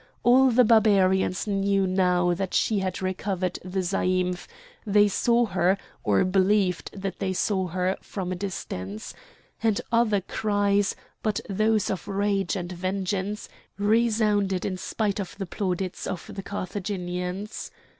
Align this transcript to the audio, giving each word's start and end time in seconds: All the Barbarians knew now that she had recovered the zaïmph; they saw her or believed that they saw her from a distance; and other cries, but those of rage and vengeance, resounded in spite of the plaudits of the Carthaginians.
All 0.23 0.49
the 0.49 0.63
Barbarians 0.63 1.45
knew 1.45 1.85
now 1.85 2.33
that 2.33 2.55
she 2.55 2.79
had 2.79 3.03
recovered 3.03 3.59
the 3.63 3.81
zaïmph; 3.81 4.47
they 4.83 5.07
saw 5.07 5.45
her 5.45 5.77
or 6.03 6.25
believed 6.25 6.89
that 6.99 7.19
they 7.19 7.33
saw 7.33 7.67
her 7.67 7.95
from 8.01 8.31
a 8.31 8.35
distance; 8.35 9.13
and 9.61 9.79
other 9.91 10.21
cries, 10.21 10.95
but 11.21 11.39
those 11.47 11.91
of 11.91 12.07
rage 12.07 12.55
and 12.55 12.71
vengeance, 12.71 13.47
resounded 13.77 14.65
in 14.65 14.75
spite 14.77 15.19
of 15.19 15.37
the 15.37 15.45
plaudits 15.45 16.07
of 16.07 16.31
the 16.33 16.41
Carthaginians. 16.41 17.69